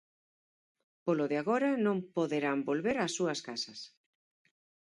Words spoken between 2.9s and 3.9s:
ás súas casas.